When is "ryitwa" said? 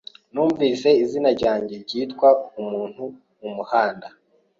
1.85-2.29